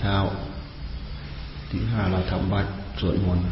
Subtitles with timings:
[0.00, 0.16] เช้า
[1.70, 2.70] ที่ห้าเราทำบัตร
[3.00, 3.46] สวดมนต์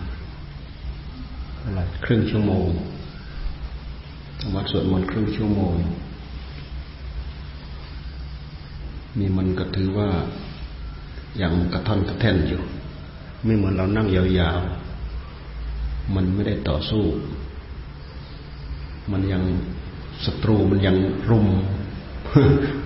[1.63, 2.67] อะไรครึ่งชั่วโมง
[4.39, 5.75] ทำบัตรสวดมนต์ครึ่งชั่วโมง
[9.19, 10.11] นี่มันก็ถือว่า
[11.39, 12.63] อย่างกระท่อนกระแท่นอยู่
[13.45, 17.05] ไม่เหมือนเรานั่งยาวๆ มันไม่ได้ต่อสู้
[19.13, 19.43] มันยัง
[20.25, 20.97] ศัตรูมันยัง
[21.31, 21.47] รุม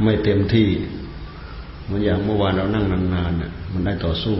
[0.03, 0.67] ไม่เต็มที่
[1.91, 4.37] มันอย่างเมื่อวานเรานั่งนานๆน่ะมันได้ต่อสู้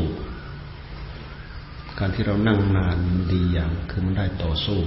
[1.99, 4.81] การที่เรานั่งนานมันดีอย่างคือมันได้ต่อสู้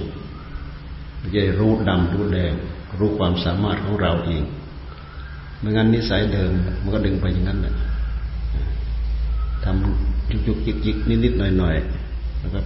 [1.18, 2.52] ไม่ใช่รู้ดำรู้แดง
[2.98, 4.44] รู้ความสามารถของเราเอง
[5.58, 6.52] ไม่งั้นนิสัยเดิม
[6.82, 7.74] มันก็ดึงไปอย่างนั้นแหละ
[9.64, 11.76] ทำยุกยุกยิกยิกนิดนิดหน่อยหน่อย
[12.40, 12.60] แล้วก็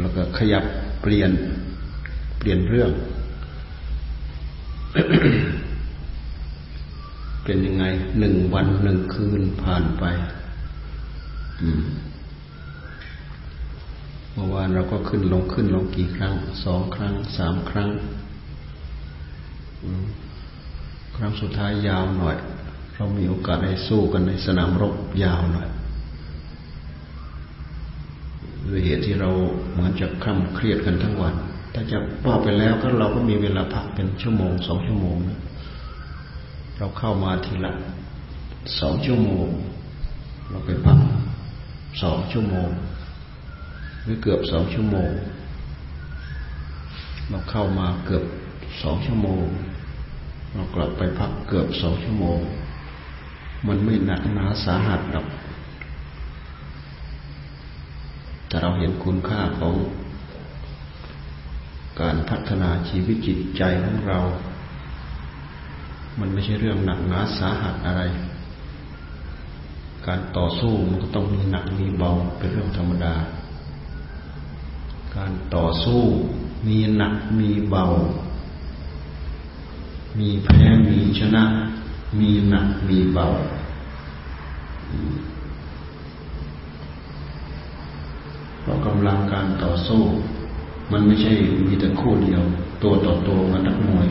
[0.00, 0.64] แล้วก็ขยับ
[1.02, 1.30] เปลี่ยน
[2.38, 2.90] เปลี่ยนเรื่อง
[7.46, 7.84] เป็นยังไง
[8.18, 10.04] หนึ่งวันหนึ่งคืนผ่านไป
[14.32, 17.90] เมื่อวานเราก็ขึ้นลงขึ้นลงกี่ครั้งสองครั้งสามครั้ง
[21.16, 22.36] ครั้งสุดท้ายยาวหน่อย
[22.94, 24.94] เรามีโอกาสได้สู้กันในสนามรบ
[25.24, 25.68] ยาวหน่อย
[28.68, 29.30] ด้วยเหตุที่เรา
[29.70, 31.34] เหมือนจะคล่ำเครียดกันทั้งวัน
[31.74, 35.38] ถ้าจะว่าไปแล้วก็เราก็มีเวลาพักเป็นชั่วโมงสองชั่วโมงนะ
[36.78, 37.72] เราเข้ามาทีละ
[38.80, 39.48] สองชั่วโมง
[40.48, 40.98] เราไปพัก
[42.02, 42.70] สองชั่วโมง
[44.02, 45.10] หรือเกือบสองชั่วโมง
[47.28, 48.24] เราเข้ามาเกือบ
[48.82, 49.44] สองชั่วโมง
[50.54, 52.40] เรากลับไปพักเกือบสองชั่วโมง
[53.66, 55.26] มันไม่หนักหนาสาหัสหรอก
[58.48, 59.74] แต่เราเห็นคุณค่าของ
[62.00, 64.20] การพัฒนาชีวิตจิตใจของเรา
[66.20, 68.02] มันไม่ใช่เรื่องหนักหนาสาหัสอะไร
[70.06, 73.14] การต่อสู้มันก็ต้องมีหนักมีเบาเป็นเรื่องธรรมดา
[75.16, 76.02] การต่อสู้
[76.66, 77.84] มีหนักมีเบา
[80.18, 81.44] มีแพ้มีชนะ
[82.20, 83.26] มีหนักมีเบา
[88.60, 90.02] เพราะกำลังการต่อสู้
[90.92, 91.32] มันไม่ใช่
[91.66, 92.42] มีแต่คู่เดียว
[92.82, 94.06] ตัวต่อตัวกับนักมวย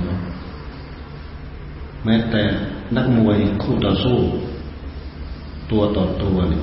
[2.06, 2.44] แม้แต่
[2.96, 4.18] นักมวยคู่ต่อสู้
[5.72, 6.62] ตัวต่อตัวนี่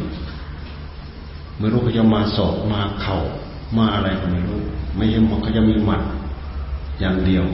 [1.58, 3.16] ไม่รู้เขาจะมาสอบมาเข่า
[3.76, 4.60] มาอะไรก็ไม่รู้
[4.96, 6.02] ไม่ใช่เขาจะมีหมัด
[7.00, 7.44] อย่างเดียว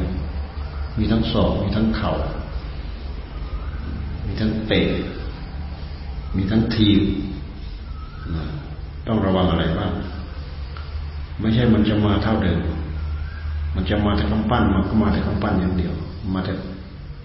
[0.98, 2.12] มีทั้งศอกมีทั้งเข่า
[4.26, 4.82] มีทั้งเตะ
[6.36, 7.00] มีทั้งทีม
[9.06, 9.92] ต้องระวังอะไรบ้าง
[11.40, 12.60] ไม่ใช่มันจะมาเท่าเดิม
[13.74, 15.94] มันจะมาแต่คำปั้นมันก็มาแต่คำปั้นอย่างเดียว
[16.34, 16.52] มาแต่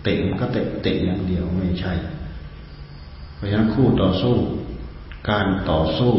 [0.03, 1.93] เตะมันก็เตะเตะอย่างเดียวไม่ใช่
[3.35, 4.35] เพราะฉะนั้นคู่ต่อสู้
[5.29, 6.13] การต่อสู้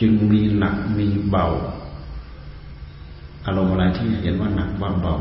[0.00, 1.46] จึงมีหนักมีเบา
[3.46, 5.14] อารมณ์อะไรที่เห็นว่าหนักว่าเบา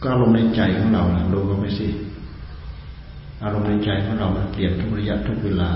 [0.00, 1.02] ก็อารมณ์ในใจของเรา
[1.34, 1.88] ดูก็ไม่สิ
[3.42, 5.70] อารมณ์ในใจของเรามันเปลี่ยนทุกระยะทุกเวลา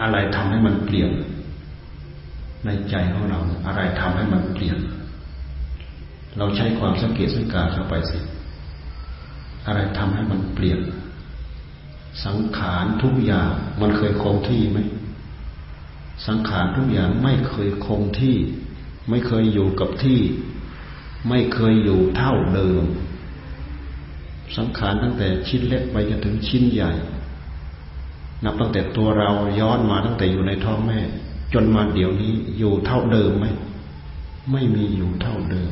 [0.00, 1.10] อะไรทำให้มันเปลี่ยน
[2.64, 4.78] ในใจของเรา อะไรทำให้มันเปลี่ยน
[6.38, 8.18] เราใช้ความสังเกตสังการเข้าไปสิ
[9.66, 10.80] อะไรทำให้มันเปลี่ยน
[12.24, 14.78] สังขารทุกอย่างมันเคยคงที่ไหม
[16.26, 18.36] สังขารทุกอย่างไม่เคยคงที่
[19.08, 20.20] ไม่เคยอยู่กับที่
[21.28, 22.84] ไม่เคยอยู่เท่าเดิม
[24.56, 26.92] สังขารตั้งแต่ชิ้นเล็กไปจนถึงชิ้นใหญ่
[28.44, 29.30] นับตั้งแต่ตัวเรา
[29.60, 30.98] ย้อนมาตั้งแต่อยู่ในท้องแม่
[31.54, 33.46] จนมาเดี๋ยวนี้อยู่เท่าเดิมไหม
[34.52, 35.70] ไม่มีอยู่เท่าเดิม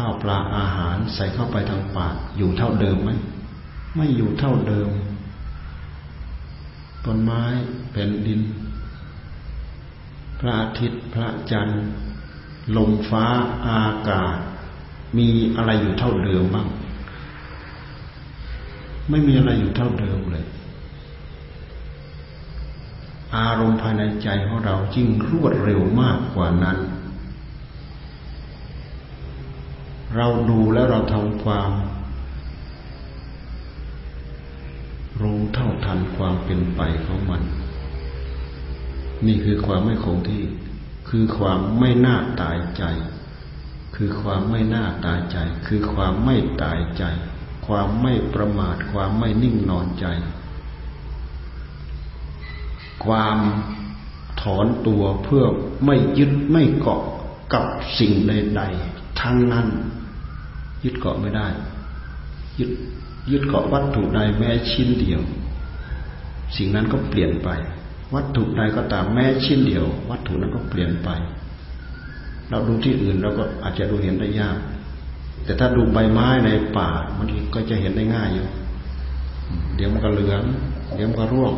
[0.00, 3.10] ข้าวปลาอาหารใส่เข้าไปทางปากอยู่เท่าเดิมไหม
[3.96, 4.88] ไม่อยู่เท่าเดิม
[7.04, 7.44] ต้นไม้
[7.92, 8.40] แผ่นดิน
[10.40, 11.84] พระอาทิตย์พระจันทร์
[12.76, 13.26] ลมฟ้า
[13.68, 14.36] อากาศ
[15.18, 16.68] มีอะไรอยู่เท่าเดิมบ้าง
[19.10, 20.46] ไม่มีอะไรอยู่เท่าเดิมเลย
[23.36, 26.78] อารมณ์ภายในใจของเรายิ่งรวดเร็วมากกว่านั้น
[30.16, 31.70] เราดูแล้วเราทำความ
[35.20, 37.42] รู้เท่าทันความเป็นไปของมัน
[39.26, 40.44] นี่คือความไม่คงที่
[41.08, 42.84] คือความไม่น่าตายใจ
[43.96, 47.04] คือความไม่น่าตายใจ คือความไม่ตายใจ
[47.66, 50.06] ความไม่ประมาท ความไม่นิ่งนอนใจ
[53.04, 53.38] ความ
[54.42, 55.44] ถอนตัวเพื่อ
[55.84, 57.02] ไม่ยึดไม่เกาะ
[57.52, 57.64] กับ
[57.98, 59.66] สิ่งใดๆทั้งนั้น
[60.84, 61.46] ยึดเกาะไม่ได้
[62.58, 62.70] ยึด
[63.30, 65.20] ยึดเกาะวัตถุใดแม้ชิ้นเดียว
[66.56, 67.48] สิ่งนั้นก็เปลี่ยนไป
[68.14, 71.08] วัตถุใดก็ตามแม้ชิ้นเดียว วัตถุนั้นก็เปลี่ยนไป
[72.50, 74.56] เราดูที่อื่นเราก็อาจจะดูเห็นได้ยาก
[75.44, 76.88] แต่ถ้าดูใบไม้ในป่า
[77.18, 78.46] มันก็จะเห็นได้ง่ายอยู่
[79.76, 80.42] เดี๋ยวมันก็เหลือง
[80.94, 81.54] เดี๋ยวมันก็ร่วง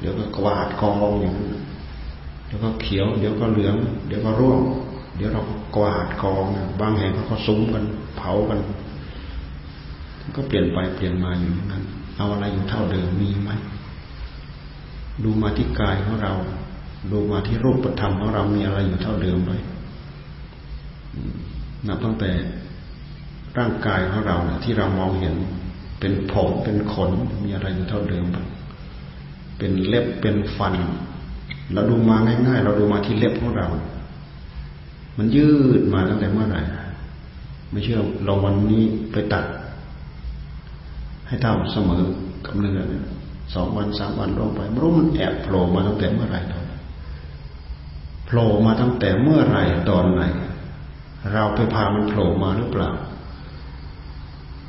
[0.00, 1.50] เดี๋ยวก็กวาดกองอย่างนี้
[2.46, 3.74] เดี๋ยวก็เขียว เดี๋ยวก็เหลือง
[4.06, 4.60] เดี๋ยวก็ร่วง
[5.18, 5.42] เดี๋ยวเรา
[5.76, 6.46] กวาดกอง
[6.80, 7.84] บางแห่งเขาก็ซุ้มกัน
[8.16, 8.58] เผากัน
[10.36, 11.82] ก็เปลี่ยนไปเปลี่ยนมาอยู่นั้น
[12.16, 13.52] เอาอะไรอยู่เท่าเดิมมีไหม
[15.22, 16.32] ดูมาที่กายของเรา
[17.12, 19.52] ดูมาที่รูปธรรมของเรามีอะไรอยู่เท่าเดิมไหม
[21.86, 22.30] นับตั้งแต่
[23.58, 25.34] ร่างกายของเราที่เรามองเห็น
[26.00, 27.10] เป็นผมเป็นขน
[27.42, 28.46] มีอะไรอยู่เท่าเดิมบ้าง
[29.58, 30.74] เป็นเล็บเป็นฟัน
[31.72, 32.16] เราดูมา
[32.46, 33.68] ง่ายๆ เราดูมาที่เล็บของเรา
[35.18, 35.48] มันยื
[35.80, 36.62] ดมาตั้งแต่เมื่อไหร่
[37.70, 39.44] ไม่เชื่อเราวันนี้ไปตัด
[41.26, 42.02] ให้เท่าเสมอ
[42.44, 42.82] กับเนื้อ
[43.54, 46.64] สองวันสามวันลงไปไม่รู้มันแอบโผล่มาตั้งแต่เมื่อไหร่ตอน
[48.26, 50.22] โผล่มาตั้งแต่เมื่อไหร่ตอนไหน
[51.32, 52.90] เราไปพามันโผล่มาหรือเปล่า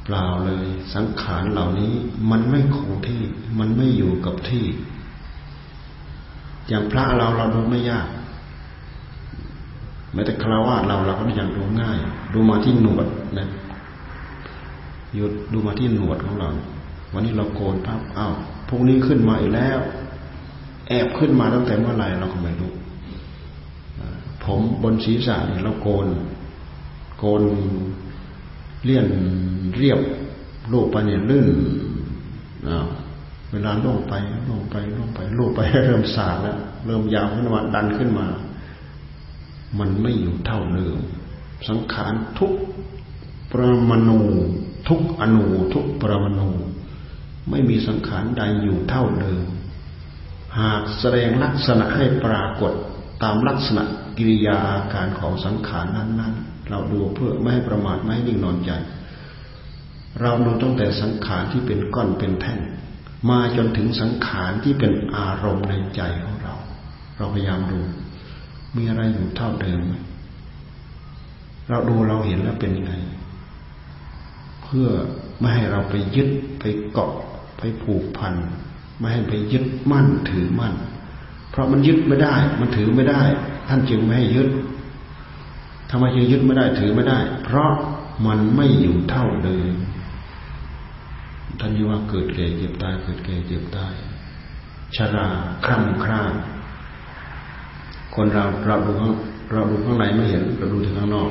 [0.06, 1.94] เปล่าเลย สังขารเหล่านี้
[2.30, 3.22] มันไม่คงที่
[3.60, 4.66] มันไม่อยู่กับที่
[6.68, 8.08] อย่างพระเราเราดูไม่ยาก
[10.16, 11.98] ม้แต่คราวาสเราเราก็ยังดูง่าย
[12.34, 13.08] ดูมาที่หนวด
[13.40, 13.48] นะ
[15.16, 16.50] หยุดดูมาที่หนวดของเรา
[17.14, 18.34] วันนี้เราโกนภาพอ้าว
[18.70, 19.80] พวกนี้ขึ้นมาอีกแล้ว
[20.88, 22.72] แอบขึ้นมาตั้งแต่เมื่อไหร่เราก็ไม่รู้
[24.44, 26.08] ผมบนศีรษะเนี่ยเราโกน
[27.20, 27.42] โกน
[28.84, 29.08] เลี่ยน
[29.78, 30.00] เรียบ
[30.74, 31.50] ลูกไปเนี่ยลื่น
[32.70, 32.88] อ้าว
[33.52, 34.14] เวลาลงไป
[34.50, 38.26] ลงไปลงไปลูกไปเริ่มสาแล้วเริ่มยาวขึ้นมาดันขึ้นมา
[39.80, 40.98] มันไม่อยู่เท่าเดิม
[41.70, 42.54] สังขารทุก
[43.54, 44.20] ประมาณู
[44.90, 46.50] ทุกอนูทุกประมาณู
[47.50, 49.44] ไม่มีสังขารใดอยู่เท่าเดิม
[50.60, 52.74] หากแสดงลักษณะให้ปรากฏ
[53.24, 53.84] ตามลักษณะ
[54.18, 58.72] กิริยาอาการของสังขารนั้น ๆ เราดูเพื่อไม่ให้ประมาทไม่ให้นิ่งนอนใจ
[60.22, 62.60] เราดูตั้งแต่สังขารที่เป็นก้อนเป็นแท่ง
[63.30, 66.56] มาจนถึงสังขารที่เป็นอารมณ์ในใจของเรา
[67.18, 67.80] เราพยายามดู
[68.76, 69.94] มีอะไรอยู่เท่าเดิมไหม
[71.70, 72.94] เราดูเราเห็นแล้วเป็นยังไง
[74.64, 74.88] เพื่อ
[75.40, 76.30] ไม่ให้เราไปยึด
[76.60, 77.12] ไปเกาะ
[77.58, 78.34] ไปผูกพัน
[78.98, 80.74] ไม่ให้ไปยึดมั่นถือมั่น
[81.50, 83.22] เพราะมันยึดไม่ได้ มันถือไม่ได้
[83.68, 84.50] ท่านจึงไม่ให้ยึด
[85.90, 87.72] ทำไมจึงยึดไม่ได้ถือไม่ได้ เพราะ
[88.26, 89.74] มันไม่อยู่เท่าเดิม
[91.60, 93.94] ท่านว่าเกิดแก่เจ็บตายเกิดแก่เจ็บตาย
[94.96, 95.28] ชรา
[95.66, 96.22] คร่ำคร่า
[98.22, 99.14] คนเราเราดูข้าง
[99.52, 101.30] เราดูข้างในไม่เห็นเราดูแต่ข้างนอก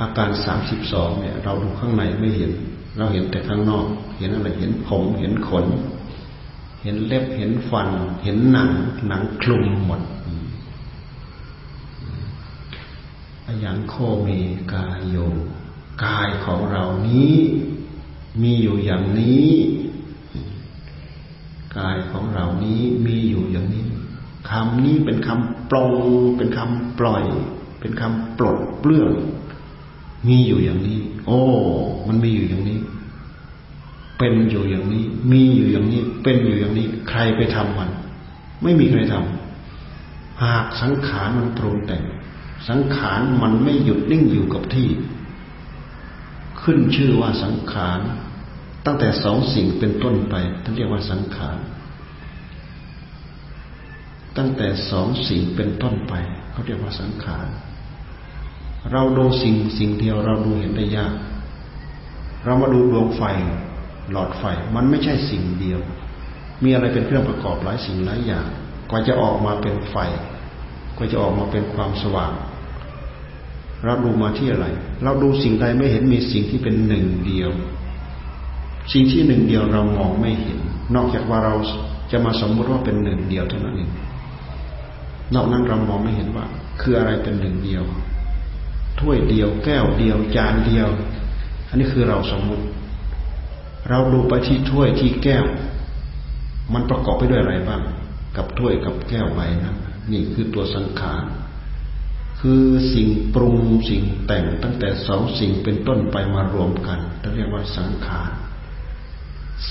[0.00, 2.52] อาการสามสิบสองเนี่ย เราดูข้างในไม่เห็น
[2.98, 3.86] เราเห็นแต่ข้างนอก
[4.18, 5.66] เห็นอะไรเห็นผมเห็นขน
[6.82, 7.88] เห็นเล็บเห็นฟัน
[8.22, 8.70] เห็นหนัง
[9.08, 10.00] หนังคลุมหมด
[13.46, 14.28] อยังโคเม
[14.72, 15.16] กายโย
[16.04, 17.34] กายของเรานี้
[18.42, 19.50] มีอยู่อย่างนี้
[21.78, 23.84] กายของเรานี้มีอยู่อย่างนี้
[24.50, 25.90] คำนี้เป็นคำ ปลง
[26.36, 27.24] เป็นคำปล่อย
[27.80, 29.10] เป็นคำปลดเปลื้อง
[30.28, 31.40] มีอยู่อย่างนี้ โอ้
[32.08, 32.78] มันมีอยู่อย่างนี้
[34.18, 37.90] เป็นอยู่อย่างนี้ มีอยู่อย่างนี้ เป็นอยู่อย่างนี้ ใครไปทำมัน
[38.62, 42.04] ไม่มีใครทำหากสังขารมันปรุงแต่ง
[42.68, 44.88] สังขารมันไม่หยุดนิ่งอยู่กับที่
[46.62, 48.00] ขึ้นชื่อว่าสังขาร
[48.86, 51.56] ตั้งแต่สองสิ่งเป็นต้นไปท่านเรียกว่าสังขาร
[54.38, 56.14] ตั้งแต่สองสิ่งเป็นต้นไป
[56.50, 57.46] เขาเรียกว่าสังขาร
[58.92, 61.14] เราดูสิ่งสิ่งเดียวเราดูเห็นได้ยาก
[62.44, 63.22] เรามาดูดวงไฟ
[64.10, 65.80] หลอดไฟ มันไม่ใช่สิ่งเดียว
[66.64, 68.46] มีอะไรเป็นเครื่องประกอบหลายสิ่งหลายอย่าง
[68.90, 69.96] กว่าจะออกมาเป็นไฟ
[70.96, 72.32] กว่าจะออกมาเป็นความสว่าง
[73.84, 74.66] เราดูมาที่อะไร
[75.02, 77.50] เราดูสิ่งใดไม่เห็นมีสิ่งที่เป็นหนึ่งเดียว
[78.92, 80.58] สิ่งที่หนึ่งเดียวเรามองไม่เห็น
[80.94, 81.54] นอกจากว่าเรา
[82.10, 83.90] จะมาสมมติว่าเป็นหนึ่งเดียวเท่านั้นเอง
[85.34, 86.46] นอกนั้นเรามองไม่เห็นว่า
[86.80, 87.84] คืออะไรเป็นหนึ่งเดียว
[89.00, 90.88] ถ้วยเดียว แก้วเดียว จานเดียว
[91.68, 92.64] อันนี้คือเราสมมติ
[93.88, 95.44] เราดูไปที่ถ้วยที่แก้ว
[96.72, 97.82] มันประกอบไปด้วยอะไรบ้าง
[98.36, 99.76] กับถ้วยกับแก้วใบนั้น
[100.12, 101.24] นี่คือตัวสังขาร
[102.40, 102.64] คือ
[102.94, 106.98] สิ่งปรุงสิ่งแต่งตั้งแต่สองสิ่งเป็นต้นไปมารวมกัน
[107.34, 108.30] เรียกว่าสังขาร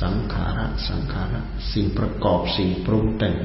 [0.02, 3.36] สังขาระสังขาระสิ่งประกอบสิ่งปรุงแต่ง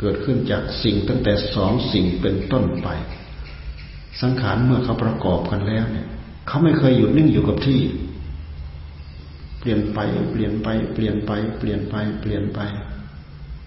[0.00, 2.88] เกิดขึ้นจากสิ่งตั้งแต่สองสิ่งเป็นต้นไป
[4.20, 6.06] สังขารเมื่อเขาประกอบกันแล้วเนี่ย
[6.48, 7.80] เขาไม่เคยหยุดนิ่งอยู่กับที่
[9.60, 9.98] เปลี่ยนไป
[10.32, 12.60] เปลี่ยนไป เปลี่ยนไป เปลี่ยนไป เปลี่ยนไป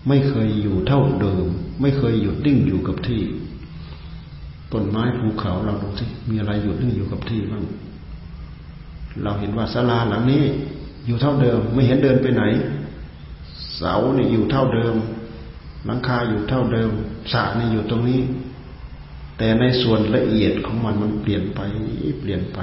[0.08, 1.46] ไม่เคยอยู่เท่าเดิม
[1.82, 3.22] ไม่เคยหยุดนิ่งอยู่กับที่
[4.74, 7.64] ต้นไม้ภูเขาเราดูสิมีอะไรหยุดนิ่งอยู่กับที่บ้าง
[9.24, 10.44] เราเห็นว่าศาลาหลังนี้
[11.06, 12.44] อยู่เท่าเดิม ไม่เห็นเดินไปไหน
[13.76, 14.96] เสาเนี่ยอยู่เท่าเดิม
[15.86, 16.92] หลังคาอยู่เท่าเดิม
[17.32, 18.22] สระนี่อยู่ตรงนี้
[19.38, 21.62] แต่ในส่วนละเอียดของมันมันเปลี่ยนไป
[22.22, 22.60] เปลี่ยนไป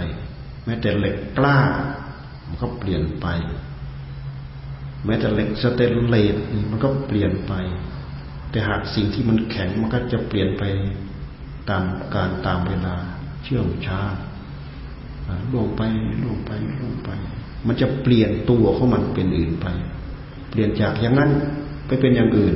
[0.64, 1.58] แม้แต่เหล็กกล้า
[2.46, 3.26] มันก็เปลี่ยนไป
[5.04, 6.36] แม้แต่เหล็กสเตนเลส
[6.70, 7.52] มันก็เปลี่ยนไป
[8.50, 10.62] แต่หากสิ่งที่มันแข็งมันก็จะเปลี่ยนไป
[11.70, 11.82] ตาม
[12.14, 12.94] การตามเวลา
[13.44, 14.00] เชื่อมช้า
[15.52, 15.82] ล่วงไป
[16.22, 16.50] ล่วงไป
[16.80, 17.10] ล่วงไป
[17.66, 19.66] มันจะเปลี่ยนตัวของมันเป็นอื่นไป
[20.50, 21.30] เปลี่ยนจากอย่างนั้น
[21.86, 22.54] ไปเป็นอย่างอื่น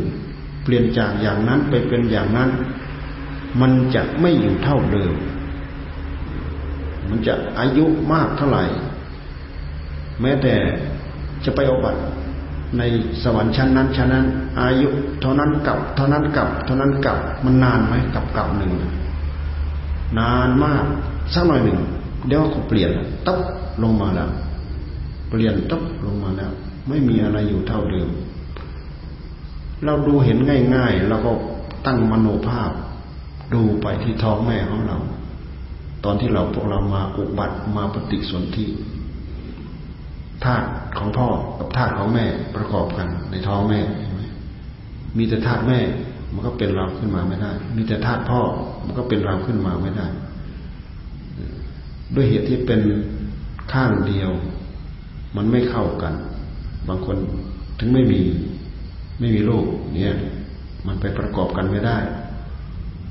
[0.64, 2.50] เปลี่ยนจากอย่างนั้นไปเป็นอย่างนั้น
[3.60, 5.14] มันจะไม่อยู่เท่าเดิม
[7.08, 8.64] มันจะอายุมากเท่าไหร่
[10.20, 10.54] แม้แต่
[11.44, 12.00] จะไปอบัติ
[12.78, 12.82] ใน
[13.22, 14.26] สวรรค์ชั้นนั้นชั้นนั้น
[14.60, 14.88] อายุ
[15.20, 18.72] เท่านั้นกับ เท่านั้นกับ เท่านั้นกับ มันนานไหมกับกับหนึ่ง
[20.18, 20.84] นานมาก
[21.34, 21.78] สักหน่อยหนึ่ง
[22.28, 22.90] เดี๋ยวก็เปลี่ยน
[23.26, 23.38] ตับ
[23.82, 24.30] ลงมาแล้ว
[25.30, 26.52] เปลี่ยนตับลงมาแล้ว
[26.88, 28.08] ไม่มีอะไรอยู่เท่าเดิม
[29.84, 30.38] เราดูเห็น
[30.74, 31.32] ง่ายๆเราก็
[31.86, 32.70] ตั้งมโนภาพ
[33.54, 34.98] ดูไปที่ท้องแม่ของเรา
[36.04, 38.64] ตอนที่เราพวกเรามาอุบัติมาปฏิสนธิ
[40.44, 40.66] ธาตุ
[40.98, 43.80] ของพ่อกับธาตุของแม่ประกอบกัน ในท้องแม่
[45.18, 45.80] มีแต่ธาตุแม่
[46.32, 48.40] มันก็เป็นเราขึ้นมาไม่ได้ มีแต่ธาตุพ่อ
[48.84, 50.06] มันก็เป็นเราขึ้นมาไม่ได้
[52.14, 52.80] ด้วยเหตุที่เป็น
[53.72, 54.30] ข้างเดียว
[55.36, 56.14] มันไม่เข้ากัน
[56.88, 57.16] บางคน
[57.78, 58.20] ถึงไม่มี
[59.18, 60.14] ไม่มีลูกเนี่ย
[60.86, 61.98] มันไปประกอบกันไม่ได้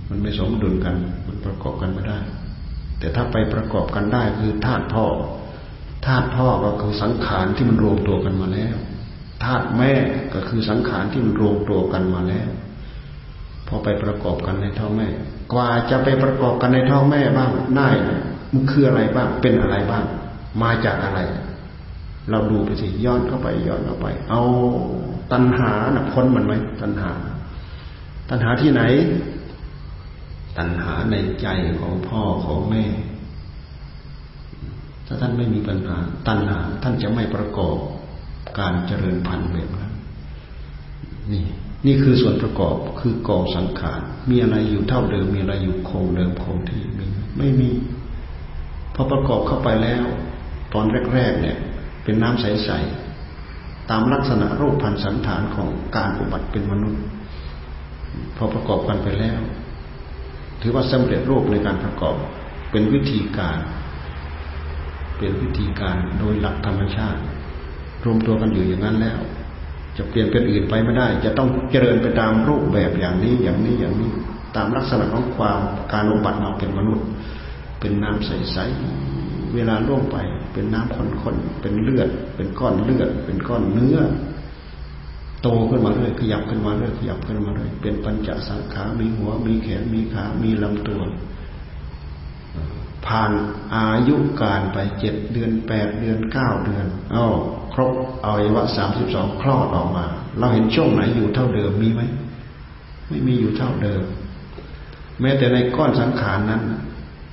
[0.09, 0.95] มันไม่สมดุลกัน
[1.27, 2.19] มันประกอบกันไม่ได้
[2.99, 5.05] แต่ถ้าไปประกอบกันได้คือธาตุพ่อ
[6.05, 8.75] ธาตุพ่อก็คือสังขารที่มันรวมตัวกันมาแล้ว
[9.43, 9.91] ธาตุแม่
[10.33, 12.49] ก็คือสังขารที่มันรวมตัวกันมาแล้ว
[13.67, 15.07] พอไปประกอบกันในท้องแม่
[15.53, 17.89] กว่าจะไปประกอบกันในท้องแม่บ้างได้
[18.53, 20.03] มันคืออะไรบ้างเป็นอะไรบ้าง
[20.61, 21.19] มาจากอะไร
[22.29, 24.41] เราดูไปสิย้อนเข้าไปย้อนเข้าไป เอา
[25.31, 27.11] ตัณหาหนะพ้นมันไหมตัณหา
[28.29, 28.81] ตัณหาที่ไหน
[30.57, 31.47] ตัณหาในใจ
[31.79, 32.83] ของพ่อของแม่
[35.05, 37.77] ถ้าท่านไม่มีปัญหา ตัณหาท่านจะไม่ประกอบ
[38.59, 39.91] การเจริญพันธุ์แบบนั้น
[41.31, 41.43] นี่
[41.85, 47.05] นี่คือส่วนประกอบคือกองสังขารมีอะไรอยู่เท่าเดิม มีอะไรอยู่คงเดิมคงที่มี
[47.37, 47.69] ไม่มี
[48.93, 50.05] พอประกอบเข้าไปแล้ว
[50.73, 51.57] ตอนแรกๆเนี่ย
[52.03, 57.03] เป็นน้ำใสๆตามลักษณะรูปพันธสันฐานของการอุบัติเป็นมนุษย์
[58.37, 59.39] พอประกอบกันไปแล้ว
[60.61, 62.15] ถือว่าสำเร็จรูปในการประกอบ
[62.71, 63.57] เป็นวิธีการ
[65.17, 67.21] เป็นวิธีการโดยหลักธรรมชาติ
[68.05, 69.19] รวมตัวกันอยู่อย่างนั้นแล้ว
[69.97, 74.11] จะเปลี่ยนเป็นอื่นไปไม่ได้ จะต้องเจริญไปตามรูปแบบอย่างนี้อย่างนี้อย่างนี้
[74.55, 75.59] ตามลักษณะของความ
[75.93, 77.05] การอุบัติมาเป็นมนุษย์
[77.79, 80.17] เป็นน้ำใสๆเวลาล่วงไป
[80.53, 83.99] เป็นน้ำข้นๆ เป็นเลือด เป็นก้อนเลือด เป็นก้อนเนื้อ
[85.41, 91.01] โตขึ้นมาเรื่อย ขยับขึ้นมาเรื่อย ขยับขึ้นมาเรื่อย เป็นปัญจสังขา มีหัว มีแขน มีขา มีลำตัว
[93.05, 93.31] ผ่าน
[93.75, 97.27] อายุการไปเจ็ดเดือนแปดเดือนเก้าเดือนอ้า
[97.73, 97.91] ครบ
[98.25, 100.05] อวัยวะสามสิบสองคลอดออกมา
[100.39, 102.01] เราเห็นช่วงไหนอยู่เท่าเดิมมีไหม
[103.09, 104.03] ไม่มีอยู่เท่าเดิม
[105.21, 106.61] แม้แต่ในก้อนสังขารนั้น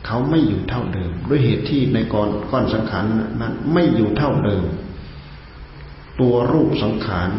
[0.07, 3.04] เขาไม่อยู่เท่าเดิม ด้วยเหตุที่ในก้อนก้อนสังขาร
[3.40, 4.64] นั้น ไม่อยู่เท่าเดิม
[6.21, 7.30] ตัวรูปสังขาร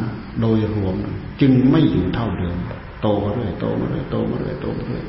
[0.42, 0.96] โดยรวม
[1.42, 2.58] จึงไม่อยู่เท่าเดิม
[3.02, 5.06] โตมาเรื่อยโตมาเรื่อยโตมาเรื่อยโตมาเรื่อย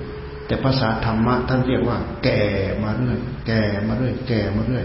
[0.47, 2.41] แต่ภาษาธรรมะท่านเรียกว่า แก่
[2.83, 4.85] มาเรื่อยแก่มาเรื่อยแก่มาเรื่อย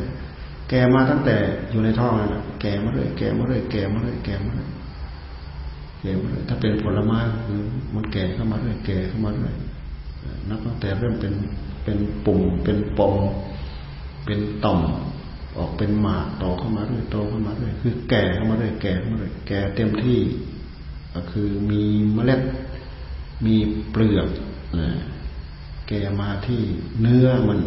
[0.70, 1.38] แก่มาตั้งแต่
[1.70, 4.70] อยู่ในท้องนั่นแหละแก่มาเรื่อยแก่มาเรื่อยแก่มาเรื่อยแก่มาเรื่อย
[6.02, 7.62] แก่มาเรื่อยถ้าเป็นผลไม้คือ
[7.94, 9.56] มันแก่เข้ามาเรื่อยแก่เข้ามาเรื่อย
[10.50, 11.34] นับตั้งแต่เริ่มเป็น
[11.90, 13.16] เป็นปุ่ม เป็นปม
[14.26, 14.80] เป็นต่อม
[15.58, 20.20] ออกเป็นหมากต่อเข้ามาเรื่อยโตเข้ามาเรื่อยคือแก่เข้ามาเรื่อยแก่เข้ามาเรื่อยแก่เต็มที่
[21.14, 22.42] ก็คือมีเมล็ด
[23.46, 23.56] มี
[23.92, 24.30] เปลือก
[25.88, 26.62] แก่มาที่
[27.02, 27.60] เนื้อมัน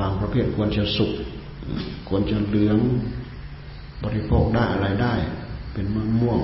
[0.00, 1.12] บางประเภทควรจะสุก
[2.08, 2.78] ควรจะเหลือง
[4.02, 5.14] บริโภคได้อะไรได้
[5.72, 6.40] เป็นมะม่วง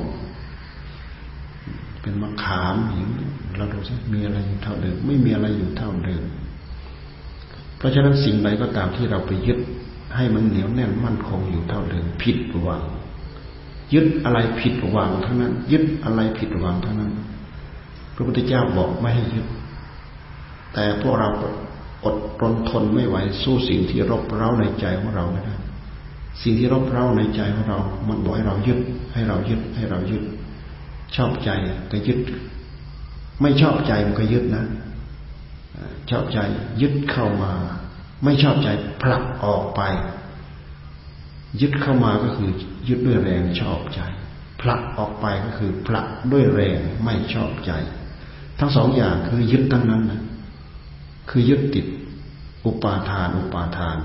[2.01, 3.09] เป็นมะขามหิง
[3.57, 6.23] เราดูสิมีอะไรอยู่เท่าเดิม ไม่มีอะไรอยู่เท่าเดิม
[7.79, 9.59] เพราะฉะนั้นสิ่งใดก็ตามที่เราไปยึด
[10.17, 12.83] ให้มันเหนียวแน่นมั่นคงอยู่เท่าเดิมผิดหวัง
[13.95, 17.13] ยึดอะไรผิดหวังทั้งนั้น ยึดอะไรผิดหวังทั้งนั้น
[18.15, 19.47] พระพุทธเจ้าบอกไม่ให้ยึด
[20.75, 21.29] แต่พวกเรา
[22.05, 25.55] อดทนทนไม่ไหวสู้สิ่งที่รบเร้าในใจของเราไม่ได้
[26.43, 27.79] สิ่งที่รบเร้าในใจของเรา
[28.09, 28.79] มันบอกให้เรายึด
[29.15, 30.23] ให้เรายึด ให้เรายึด
[31.17, 31.51] ชอบใจ
[31.93, 32.19] ก็ยึด
[33.41, 34.65] ไม่ชอบใจมันก็ยึดนะ
[36.11, 36.39] ชอบใจ
[36.81, 37.53] ยึดเข้ามา
[38.25, 38.69] ไม่ชอบใจ
[39.03, 39.81] ผลักออกไป
[41.61, 42.51] ยึดเข้ามาก็คือ
[42.89, 44.01] ยึดด้วยแรงชอบใจ
[44.61, 47.73] ผลักออกไปก็คือผลักด้วยแรงไม่ชอบใจ
[48.59, 50.23] ทั้งสองอย่างคือยึดทั้งนั้นนะ
[51.31, 51.87] คือยึดติด
[52.65, 53.97] อุปาทาน อุปาทาน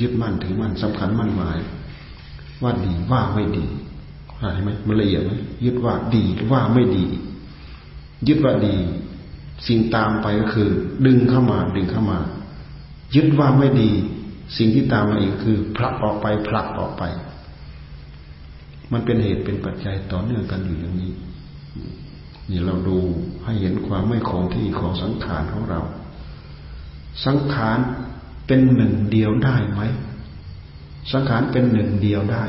[0.00, 1.58] ยึดมั่นถือมั่นสำคัญมั่นหมาย
[2.62, 3.66] ว่าดีว่าไม่ดี
[4.52, 5.32] เห็นไหมมันละเอียดไหม
[5.64, 7.04] ยึดว่าดีว่าไม่ดี
[8.28, 8.74] ยึดว่าดี
[9.66, 10.70] สิ่งตามไปก็คือ
[11.06, 12.18] ดึงเข้ามาดึงเข้ามา
[13.14, 13.90] ยึดว่าไม่ดี
[14.56, 17.02] สิ่งที่ตามมาอีกคือผลักออกไปผลักออกไป
[18.92, 21.12] มันเป็นเหตุเป็นปัจจัยต่อเนื่องกันอยู่อย่างนี้
[22.50, 22.98] นี่เราดู
[23.44, 25.80] ให้เห็นความไม่คงที่ของสังขารของเรา
[27.26, 27.78] สังขาร
[28.46, 29.82] เป็นหนึ่งเดียวได้ไหม
[31.12, 32.44] สังขารเป็นหนึ่งเดียวได้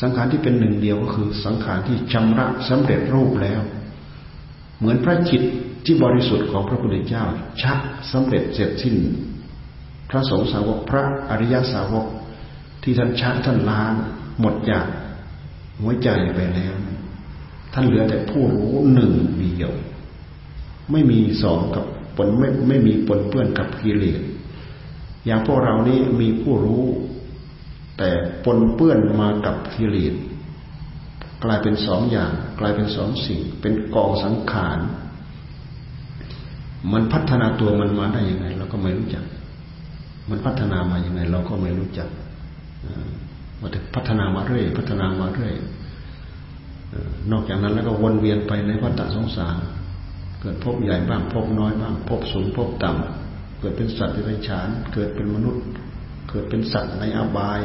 [0.00, 3.60] สังขารที่เป็นหนึ่งเดียวก็คือ สังขารที่ชำระสำเร็จรูปแล้ว
[4.78, 5.42] เหมือนพระจิต
[5.86, 7.24] ที่บริสุทธิ์ของพระพุทธเจ้า
[7.62, 7.78] ชัก
[8.12, 8.96] สำเร็จเสร็จสิ้น
[10.10, 12.06] พระสงฆ์สาวกพระอริยสาวก
[12.82, 13.92] ที่ท่านชักท่านล้าง
[14.40, 14.84] หมดจาก
[15.80, 16.74] หัวใจไปแล้ว
[17.72, 19.72] ท่านเหลือแต่ผู้รู้หนึ่งเดียว
[20.92, 21.84] ไม่มีสองกับ
[22.16, 24.20] ปนไม่ไม่มีปนเปื้อนกับกิเลส
[25.26, 26.84] อย่างพวกเรานี้มีผู้รู้
[27.98, 28.10] แต่
[28.44, 30.14] ปนเปื้อนมากับกิเลส
[31.44, 34.78] กลายเป็นสองอย่าง กลายเป็นสองสิ่ง เป็นกองสังขาร
[36.92, 39.24] มันพัฒนาตัวมันมาได้ยังไง เราก็ไม่รู้จัก
[40.30, 42.08] มันพัฒนามาอย่างไง เราก็ไม่รู้จัก
[43.60, 45.54] ว่าแต่พัฒนามาเรื่อยพัฒนามาเรื่อย
[47.30, 49.56] นอกจากนั้นแล้วก็วนเวียนไปในวัฏสงสาร
[50.40, 55.64] เกิดพบใหญ่บ้างพบน้อยบ้างพบสูงพบต่ำเกิดเป็นสัตว์ในไรฉาน เกิดเป็นมนุษย์
[56.30, 57.60] เกิดเป็นสัตว์ในอบาย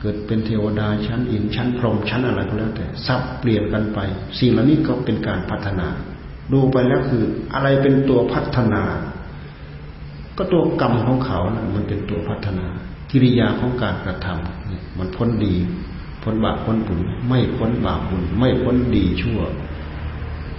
[0.00, 3.98] เกิดเป็นเทวดาชั้นอินชั้นพรหมชั้นอะไรก็แล้วแต่สับเปลี่ยนกันไป
[4.38, 5.88] สิ่งเหล่านี้ก็เป็นการพัฒนา
[6.52, 7.22] ดูไปแล้วคือ
[7.54, 8.82] อะไรเป็นตัวพัฒนา
[10.36, 12.66] ก็ตัวกรรมของเขานะมันเป็นตัวพัฒนา
[13.10, 15.54] กิริยาของการกระทำมันพ้นดี
[16.22, 19.40] พ้นบาปพ้นบุญไม่พ้นบาปบุญไม่พ้นดีชั่ว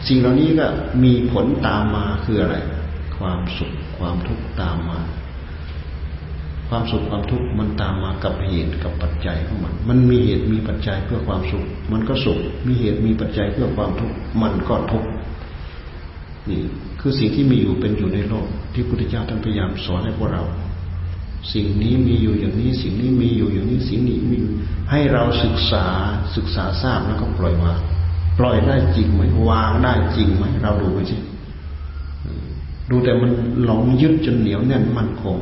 [0.07, 0.67] สิ่งเหล่านี้ก็
[1.03, 2.57] มีผลตามมาคืออะไร
[3.17, 4.99] ความสุขความทุกข์ตามมา
[6.69, 15.09] ความสุขความทุกข์มันตามมากับเหตุกับปัจจัยของมัน มันมีเหตุมีปัจจัยเพื่อความสุข มันก็สุข มีเหตุมีปัจจัยเพื่อความทุกข์มันก็ทุกข์
[16.51, 16.61] นี่
[16.99, 20.43] คือสิ่งที่มีอยู่เป็นอยู่ในโลก ที่พุทธเจ้าท่านพยายามสอนให้พวกเรา
[21.53, 24.53] สิ่งนี้มีอยู่อย่างนี้ สิ่งนี้มีอยู่อย่างนี้สิ่งนี้มีอยู่
[24.91, 25.85] ให้เราศึกษา
[26.35, 27.79] ศึกษาทราบแล้วก็ปล่อยวาง
[28.39, 31.17] ปล่อยได้จริงไหมวางได้จริงไหมเราดูไปสิ
[32.89, 33.31] ดูแต่มัน
[33.63, 35.37] หลงยึดจนเหนียวแน่นมั่นคง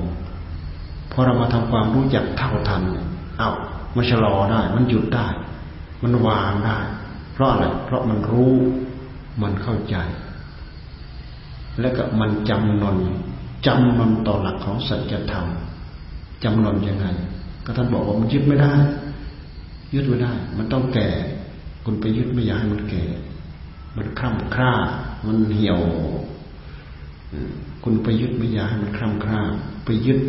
[1.11, 2.81] พอเรามาทำความรู้จักเท่าทัน
[3.37, 3.51] เอา้า
[3.95, 5.27] มันชะลอได้ มันหยุดได้
[6.03, 6.77] มันวางได้
[7.33, 8.55] เพราะอะไรเพราะมันรู้
[9.41, 9.95] มันเข้าใจ
[11.81, 12.97] และก็มันจำนน
[13.67, 15.45] จำนนต่อหลักของสัจธรรม
[16.43, 17.05] จำนนยังไง
[17.65, 18.73] ก็ท่านบอกว่ามันยึดไม่ได้
[19.93, 21.07] ยึดไม่ได้ มันต้องแก่
[21.85, 23.03] คุณไปยึดไม่อยากให้มันแก่
[23.97, 24.73] มันคร่ำคร่า
[25.27, 25.79] มันเหี่ยว
[27.83, 29.39] คุณไปยึดไม่อยากให้มันคล่ำคร่า
[29.85, 30.19] ไปยึด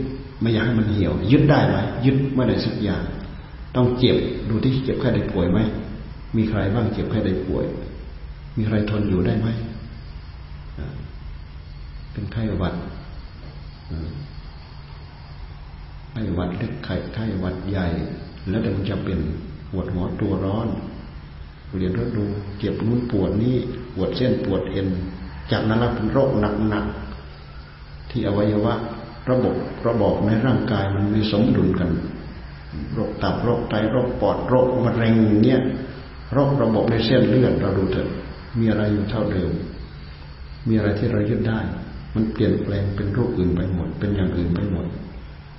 [0.41, 3.03] ไม่อยากให้มันเหี่ยว ยึดได้ไหมยึดเมื่อใดสักอย่าง
[3.77, 4.17] ต้องเจ็บ
[4.49, 5.59] ดูที่เจ็บแค่ได้ป่วยไหม
[6.37, 7.65] มีใครบ้างเจ็บแค่ได้ป่วย
[8.57, 9.49] มีใครทนอยู่ได้ไหม
[12.19, 12.75] เป็นไข้หวัด
[16.13, 17.87] ไข้หวัดเล็กไข้ไข้หวัดใหญ่
[18.49, 19.19] แล้วเดี๋ยวมันจะเป็น
[19.71, 20.69] ปวดหัวตัวร้อน
[21.79, 22.25] เรียนรู้ดู
[22.59, 23.57] เจ็บนู้นปวดนี้
[23.95, 24.89] ปวดเส้นปวดเอ็น
[25.51, 26.31] จากนั้นเป็นโรค
[26.69, 28.75] หนักๆที่อวัยวะ
[29.31, 29.55] ระบบ
[29.87, 31.91] ระบบในร่างกายมันไมีสมดุลกัน
[32.95, 35.61] โรคตับโรคไตโรคปอดโรคมะเร็งเนี่ย
[36.33, 38.09] โรคระบบในเส้นเลือดเราดูเถอะ
[38.59, 39.51] มีอะไรอยู่เท่าเดิม
[40.69, 41.61] มีอะไรที่เรายึดได้
[42.15, 44.87] มันเปลี่ยนแปลงเป็นโรคอื่นไปหมด เป็นอย่างอื่นไปหมด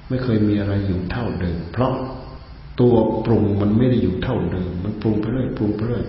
[0.10, 1.94] ไม่เคยมีอะไรอยู่เท่าเดิม เพราะ
[2.80, 6.06] ตัวปรุงมันไม่ได้อยู่เท่าเดิม มันปรุงไปเรื่อยปรุงไปเรื่อย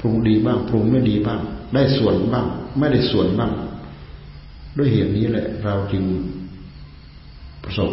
[0.00, 1.40] ปรุงดีบ้าง ปรุงไม่ดีบ้าง
[1.74, 2.46] ได้ส่วนบ้าง
[2.78, 3.52] ไม่ได้ส่วนบ้าง
[4.78, 6.04] ด้วยเหตุนี้แหละ เราจึง
[7.64, 7.90] ประสบ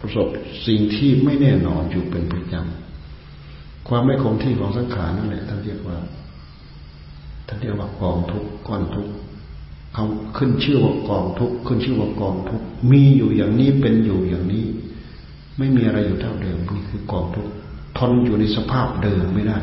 [0.00, 0.26] ประสบ
[0.66, 5.98] สิ่งที่ไม่แน่นอนอยู่เป็นประจำความไม่คงที่ของสังขารนั่นแหละท่านเรียกว่า
[7.46, 9.08] ท่านเรียกว่ากองทุกก้อนทุก
[9.96, 14.64] เขาขึ้นชื่อว่ากองทุกขึ้นชื่อว่ากองทุกมีอยู่อย่างนี้เป็นอยู่อย่างนี้
[15.58, 17.48] ไม่มีอะไรอยู่เท่าเดิมนี่คือกองทุก
[17.98, 19.58] ทนอยู่ในสภาพเดิมไม่ได้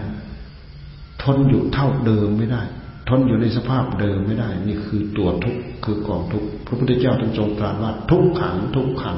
[1.24, 2.62] ทนอยู่เท่าเดิมไม่ได้
[3.10, 9.17] ทนอยู่ในสภาพเดิมไม่ได้ นี่คือตัวทุกข์คือกองทุกข์พระพุทธเจ้าท่านทรงตรัสว่าทุกขังทุกขัง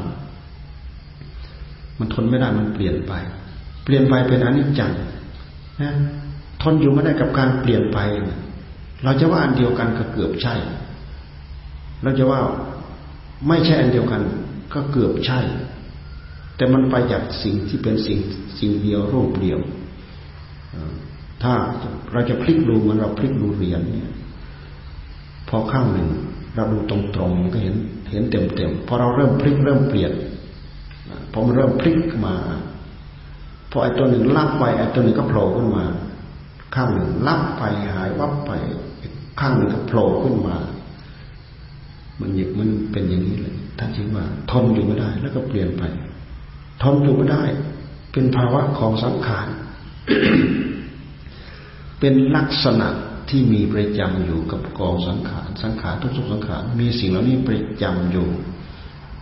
[2.00, 3.14] มันทนไม่ได้มันเปลี่ยนไป
[3.84, 4.92] เปลี่ยนไปเป็นอนิจจัง
[5.82, 5.94] นะ
[6.62, 8.00] ทนอยู่ไม่ได้กับการเปลี่ยนไป
[9.04, 10.56] เราจะว่าอันเดียวกันก็เกือบใช่
[12.06, 12.42] เราจะว่า
[13.48, 14.22] ไม่ใช่อันเดียวกัน
[14.74, 15.40] ก็เกือบใช่
[16.56, 18.20] แต่มันไปจากสิ่งที่เป็นสิ่ง
[18.60, 19.60] สิ่งเดียวรูปเดียว
[21.44, 21.54] ถ้า
[22.12, 24.12] เราจะพลิกดูมันเราพลิกดูเหรียญเนี่ย
[25.50, 26.10] พอข้างหนึ่ง
[26.56, 27.76] เราดูตรงๆก็เห็น
[28.12, 30.12] เห็นเต็มๆพอเราเริ่มพลิกเริ่มเปลี่ยน
[31.32, 32.36] พอมันเริ่มพลิกมา
[33.72, 35.86] พอไอ้ตัวหนึ่งลับไปไอ้ตัวหนึ่งก็โผล่ขึ้นมา
[36.76, 37.64] ข้างหนึ่งลับไป
[37.94, 38.52] หายวับไป
[39.40, 40.56] ข้างหนึ่งก็โผล่ขึ้นมา
[42.20, 45.84] มันอย่างมันเป็นอย่างนี้เลยท่านจึงว่าทนอยู่ไม่ได้ แล้วก็เปลี่ยนไป
[46.84, 47.44] ทนอยู่ไม่ได้
[48.12, 49.48] เป็นภาวะของสังขาร
[52.00, 52.88] เป็นลักษณะ
[53.30, 58.28] ที่มีประจำอยู่กับกองสังขาร สังขารทุกสุขสังขาร มีสิ่งเหล่านี้ประจำอยู่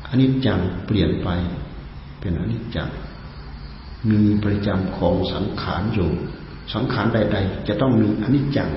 [0.07, 1.29] อันนี้จังเปลี่ยนไป
[2.19, 2.89] เป็นอนิจจัง
[4.09, 6.09] มีประจำของสังขารอยู่
[6.73, 8.69] สังขารใด ๆ จะต้องมีอนิจจัง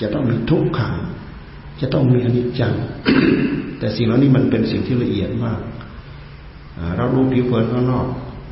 [0.00, 0.94] จะต้องมีทุกขัง
[1.80, 2.72] จะต้องมีอนิจจัง
[3.78, 5.60] แต่สิ่งเหล่านี้มันเป็นสิ่งที่ละเอียดมาก
[6.96, 8.06] เราดูผิวเผินข้างนอก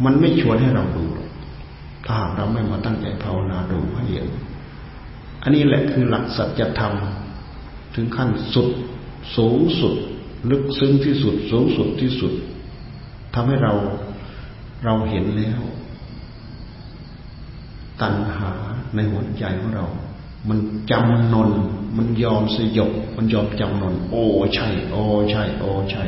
[0.04, 1.04] มันไม่ชวนให้เราดู
[2.04, 4.26] ถ้าหากเราไม่มาตั้งใจภาวนาดูให้เห็น
[5.42, 6.94] อันนี้แหละคือหลักสัจธรรม
[7.94, 8.68] ถึงขั้นสุด
[9.36, 9.94] สูงสุด
[10.50, 12.32] ลึกซึ้งที่สุด สูงสุดที่สุด
[13.34, 13.72] ทำให้เรา
[14.84, 15.60] เราเห็นแล้ว
[18.00, 18.50] ตัณหา
[18.94, 19.86] ในหัวใจของเรา
[20.48, 20.58] มัน
[20.90, 21.50] จำนน
[21.96, 24.24] มันยอมสยบ มันยอมจำนน โอ้
[24.54, 26.04] ใช่ โอ้ใช่ โอ้ใช่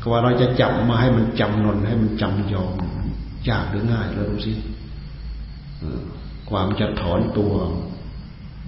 [0.00, 2.74] ก็ว่าเราจะจับมาให้มันจำนน ให้มันจำยอม
[3.48, 4.52] ยากหรือง่ายเราดูสิ
[6.48, 7.54] กว่ามันจะถอนตัว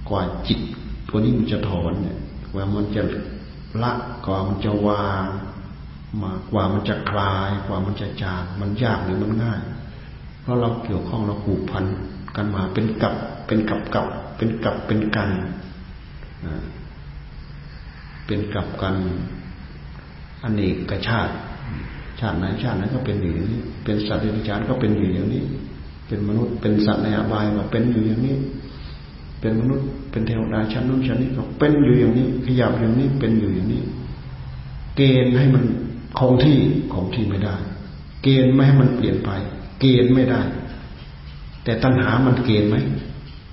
[0.08, 0.60] กว่าจิต
[1.08, 2.18] ตัวนี้มันจะถอนเนี่ย
[2.52, 3.02] กว่ามันจะ
[3.82, 3.92] ละ
[4.26, 5.24] กว่ามันจะวาง
[6.22, 9.60] มากว่ามันจะคลาย กว่ามันจะจางมันยากหรือมันง่าย
[10.40, 11.84] เพราะเราเกี่ยวข้องเราผูกพัน
[12.36, 13.14] กันมาเป็นกับ
[13.46, 15.30] เป็นกับกับเป็นกับเป็นกัน
[18.26, 18.96] เป็นกับกัน
[20.44, 21.32] อันนี้กชาติ
[22.20, 25.42] ชาติไหนชาตินั้นก็เป็นอยู่อย่างนี้ เป็นสัตว์เดรัจฉานก็เป็นอยู่อย่างนี้
[26.06, 28.36] เป็นมนุษย์เป็นสัตว์ในอบายก็เป็นอยู่อย่างนี้
[29.40, 33.82] เป็นมนุษย์เป็นเทวดาชั้นนู้นชั้นนี้ก็เป็นอยู่อย่างนี้ ขยับอย่างนี้เป็นอยู่อย่างนี้
[34.96, 35.64] เกณฑ์ให้มัน
[36.18, 36.58] คงที่
[36.92, 37.56] คงที่ไม่ได้
[38.22, 39.30] เกณฑ์ไม่ให้มันเปลี่ยนไป
[39.80, 40.40] เกณฑ์ไม่ได้
[41.64, 42.76] แต่ตัณหามันเกณฑ์ไหม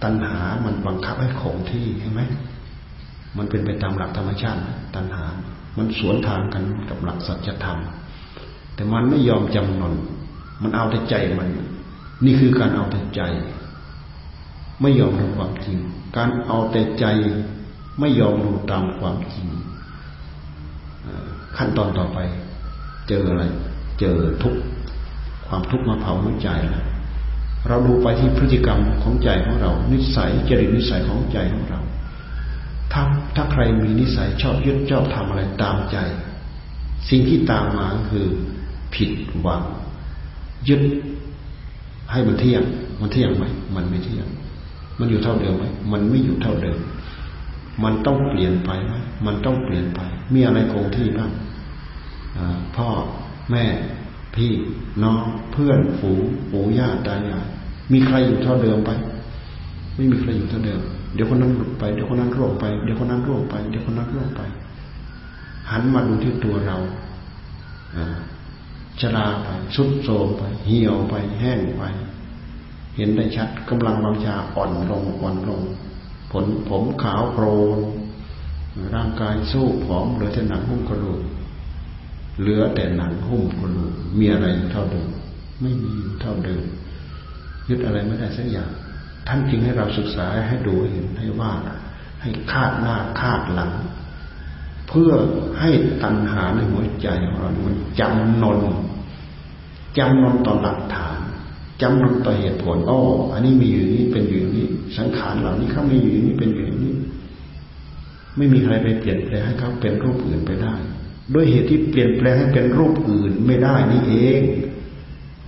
[0.04, 2.22] ตัณหามันบังคับให้คงที่ใช่ไหม
[3.38, 4.62] มันเป็นไปตามหลักธรรมชาติ
[4.96, 5.26] ตัณหา
[5.78, 7.78] มันสวนทางกันกับหลักสัจธรรม
[8.76, 9.94] แต่มันไม่ยอมจำนน
[10.62, 11.50] มันเอาแต่ใจมัน
[12.26, 13.22] นี่คือการเอาแต่ใจ
[14.82, 15.78] ไม่ยอมรู้ความจริง
[16.18, 17.06] การเอาแต่ใจ
[18.00, 19.48] ไม่ยอมรู้ตามความจริง
[21.58, 22.20] ขั้นตอนต่อไป
[23.08, 23.44] เจออะไร
[24.00, 24.56] เจอทุก
[25.48, 26.86] ความทุกข์มาเผาหัวใจแล้ว
[27.68, 31.80] เราดูไปที่พฤติกรรมของใจของเรา นิสัยจริตนิสัยของใจของเรา
[32.92, 33.02] ถ้า
[33.36, 35.98] ถ้าใครมีนิสัยชอบยึดชอบทำอะไรตามใจ
[37.10, 38.26] สิ่งที่ตามมาคือ
[38.96, 39.62] ผิดหวัง
[40.70, 40.82] ยึด
[42.12, 42.64] ให้มันเที่ยง
[43.02, 44.28] มันเที่ยงไหมมันไม่เที่ยง
[45.00, 46.80] มันอยู่เท่าเดิมไหมมันไม่อยู่เท่าเดิม
[47.84, 48.94] มันต้องเปลี่ยนไปไหม
[49.26, 50.00] มันต้องเปลี่ยนไป
[50.34, 51.32] มีอะไรคงที่บ้าง
[52.76, 52.88] พ่อ
[53.52, 53.66] แม่
[54.36, 54.52] พี่
[55.04, 57.46] น้องเพื่อนฝูงปู่ย่าตายาย
[57.92, 58.92] มีใครอยู่เท่าเดิมไป
[59.96, 60.82] ไม่มีใครอยู่เท่าเดิม
[61.14, 64.42] เดี๋ยวคนนั้นหลุดไป เดี๋ยวคนนั้นร่วงไป เดี๋ยวคนนั้นร่วงไป เดี๋ยวคนนั้นร่วงไป
[65.70, 66.78] หันมาดูที่ตัวเรา
[69.00, 71.84] ชราไปสุดโทรมไป เหี่ยวไป แห้งไป
[72.96, 75.62] เห็นได้ชัดกำลังวังชาอ่อนลงอ่อนลง
[76.32, 77.46] ผลผมขาวโปร
[77.78, 77.80] น
[78.96, 81.22] ร่างกายสู้ผอมเหลือแต่หนังหุ้มกระดูก
[82.40, 85.10] เหลือแต่หนังหุ้มกระดูกมีอะไรเท่าเดิม
[85.62, 86.64] ไม่มีเท่าเดิม
[87.68, 88.72] ยึดอะไรไม่ได้สักอย่าง
[89.28, 91.52] ท่านจริงให้เราศึกษาให้ดูเห็นให้ว่า
[92.22, 93.72] ให้คาดหน้าคาดหลัง
[94.88, 95.12] เพื่อ
[95.60, 95.70] ให้
[96.04, 98.60] ตัณหาในหัวใจของเรามันจำนน
[99.98, 101.18] จำนนต่อหลักฐาน
[101.82, 103.00] จำนนต่อเหตุผลอ๋อ
[103.34, 104.66] อันนี้มีอยู่นี้เป็นอยู่นี้
[104.98, 106.94] สังขารเหล่านี้เขามีอยู่นี้เป็นอยู่นี้
[108.38, 110.76] ไม่มีใครไปเปลี่ยนแปลงให้เขาเป็นรูปอื่นไปได้
[111.34, 114.42] ด้วยเหตุที่เปลี่ยนแปลงให้เป็นรูปอื่นไม่ได้นี่เอง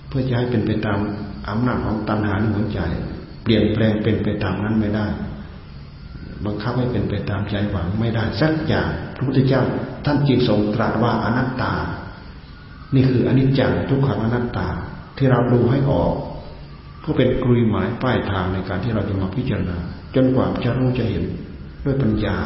[0.07, 0.99] เพื่อจะให้เป็นไปตาม
[1.47, 2.79] อำนาจของตัณหาในหัวใจ
[3.43, 5.07] เปลี่ยนแปลงเป็นไปตามนั้นไม่ได้
[6.45, 9.61] บังคับให้เป็นไปตามใจหวังไม่ได้สักอย่างพระพุทธเจ้า
[10.05, 11.73] ท่านจึงทรงตรัสว่าอนัตตา
[12.93, 14.67] นี่คืออนิจจังทุกขังอนัตตา
[15.17, 16.13] ที่เราดูให้ออก
[17.03, 19.77] ก็เป็นกลุยหมายป้ายทางในการที่เราจะมาพิจารณา
[20.15, 21.23] จนกว่าจะรู้จะเห็น
[21.85, 22.37] ด้วยปัญญา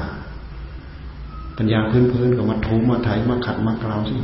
[1.58, 4.18] ปัญญาพื้นๆก็มาถูมาไถมาขัดมากราวสิ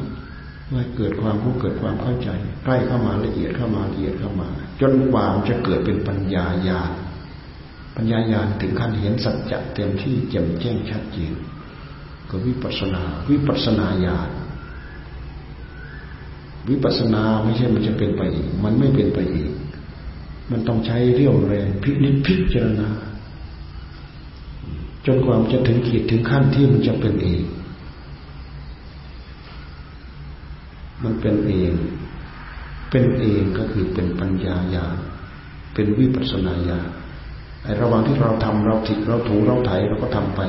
[0.73, 2.29] พื่อให้เกิดความรู้เกิดความเข้าใจ
[2.63, 4.47] ใกล้เข้ามาละเอียดเข้ามาละเอียดเข้ามา
[4.81, 6.91] จนกว่ามจะเกิดเป็นปัญญาญาณ
[7.95, 11.33] ปัญญาญาณถึงขั้นเห็นสัจจะเต็มที่แจ่มแจ้งชัดเจน
[12.29, 14.29] ก็วิปัสนา วิปัสนาญาณ
[16.69, 19.51] วิปัสนาไม่ใช่มันจะเป็นไปอีก มันไม่เป็นไปอีก
[20.51, 22.89] มันต้องใช้เรี่ยวแรงพิจิตพิจารณา
[25.05, 27.43] จนความจะถึงขีดถึงขั้นที่มันจะเป็นเอง
[31.03, 31.73] มันเป็นเอง
[32.89, 34.85] เป็นเองก็คือเป็นปัญญาญา
[35.73, 36.79] เป็นวิปัสนาญา
[37.63, 40.41] ไอระหว่างที่เราทำเราถิเราถูเราไถเราก็ทำไป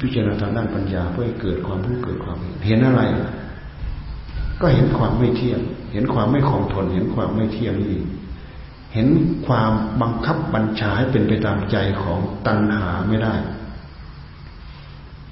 [0.00, 3.02] พิจารณาทางด้านปัญญาเพื่อให้เกิดความรู้เกิดความเห็นอะไร
[4.60, 5.60] ก็เห็นความไม่เที่ยง
[5.92, 8.02] เห็นความไม่คงทน เห็นความไม่เที่ยงนี่
[8.94, 9.08] เห็น
[9.46, 9.72] ความ
[10.02, 13.34] บังคับบัญชาให้เป็นไปตามใจของตัณหาไม่ได้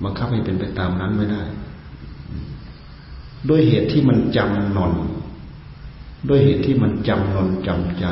[0.04, 1.42] บังคับให้เป็นไปตามนั้นไม่ได้
[3.48, 4.92] ด้วยเหตุที่มันจำนน
[6.28, 8.04] ด้วยเหตุที่มันจำนนจำใจ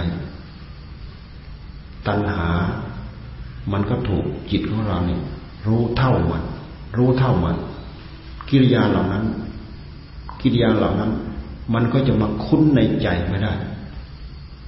[2.07, 2.49] ตัณหา
[3.73, 5.23] มันก็ถูกจิตของเราเนี่ย
[5.67, 6.43] รู้เท่ามัน
[6.97, 7.57] รู้เท่ามัน
[8.49, 9.25] กิริยาเหล่านั้น
[10.41, 11.11] กิริยาเหล่านั้น
[11.75, 13.55] มันก็จะมาคุ้นในใจไม่ได้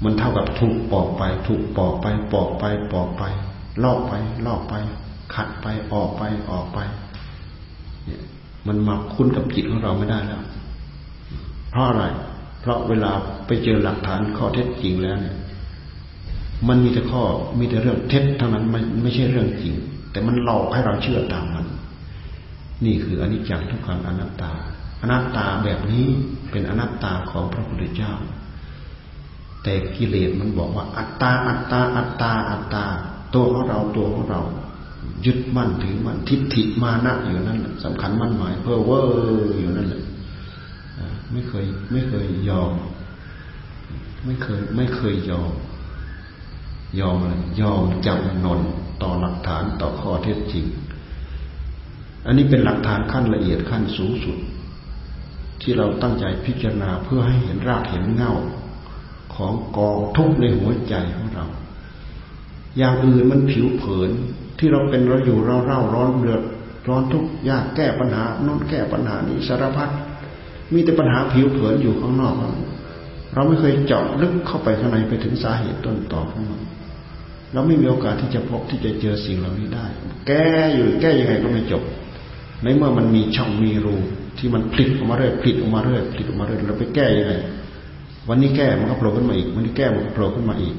[0.04, 3.22] มันเท่ากับถูกปอกไป ถูกปอกไป ปอกไป ปอกไป
[3.82, 4.12] ลอกไป
[4.46, 4.74] ลอกไป
[5.34, 6.78] ขัดไป ออกไป ออกไป
[8.68, 10.42] มันมาคุ้นกับจิตของเราไม่ได้แล้ว
[11.70, 12.04] เพราะอะไร
[12.60, 13.10] เพราะเวลา
[13.46, 15.36] ไปเจอหลักฐานข้อเท็จจริงแล้วเนี่ย
[16.68, 17.22] มันมีแต่ข้อ
[17.58, 19.74] มีแต่เรื่องเท็จเท่านั้นไม่ไม่ใช่เรื่องจริง
[20.10, 21.66] แต่มันหลอกให้เราเชื่อตามมัน
[22.84, 24.52] นี่คืออนิจจังทุกขังอนัตตา
[25.00, 26.06] อนัตตาแบบนี้
[26.50, 28.12] เป็นอนัตตาของพระพุทธเจ้า
[29.62, 32.84] แต่กิเลสมันบอกว่าอัตตาอัตตาอัตตาอัตตา
[33.34, 34.40] ตัวของเราตัวของเรา
[35.26, 40.02] ยึดมั่นถือมั่นทิฏฐิมานะอยู่นั่นสำคัญมั่นหมายเพ้อเวอร์อยู่นั่นแหละ
[41.32, 42.72] ไม่เคย ไม่เคยยอม
[44.24, 45.52] ไม่เคย ไม่เคยยอม
[47.00, 48.60] ยอมอะไรยอมจำนน
[49.02, 50.64] ต่อหลักฐานต่อข้อเท็จจริง
[52.26, 54.36] อันนี้เป็นหลักฐานขั้นละเอียดขั้นสูงสุด
[55.60, 58.32] ที่เราตั้งใจพิจารณาเพื่อให้เห็นรากเห็นเงา
[59.34, 61.46] ของกองทุกข์ในหัวใจของเรา
[62.78, 64.10] อย่างอื่นมันผิวเผิน
[64.58, 66.42] ที่เราเป็นเราอยู่เราเร่าร้อนเดือด
[66.88, 69.90] ร้อนทุกยากแก้ปัญหาโน้นแก้ปัญหานี้สารพัด
[70.72, 72.34] มีแต่ปัญหาผิวเผินอยู่ข้างนอก
[73.34, 76.60] เราไม่เคยเจาะลึกเข้าไปข้างในไปถึงสาเหตุต้นตอของมัน
[77.52, 79.86] เราไม่มีโอกาสที่จะพบที่จะเจอสิ่งเหล่านี้ได้
[80.26, 81.82] แก้อยู่แก้ยังไงก็ไม่จบ
[82.62, 83.94] ในเมื่อมันมีช่องมีรู
[84.38, 87.32] ที่มันผลิตออกมาเรื่อยผลิตออกมาเรื่อยผลิตออกมาเรื่อยเราไปแก้ยังไง
[88.28, 90.74] วันนี้แก้มันก็โผล่ขึ้นมาอีก วันนี้แก้มันก็โผล่ขึ้นมาอีก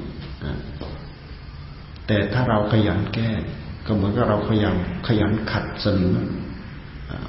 [2.08, 3.30] แต่ถ้าเราขยันแก้
[3.90, 4.76] ก็เหมือนกับเราพยายาม
[5.08, 6.18] ขยันขัดสนิม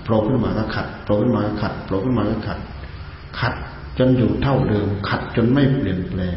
[0.02, 2.58] โผล่ขึ้นมาก็ขัดโผล่ขึ้นมาก็ขัดโผล่ขึ้นมาก็ขัด
[3.40, 3.54] ขัด
[3.98, 6.36] จนอยู่เท่าเดิม ขัดจนไม่เปลี่ยนแปลง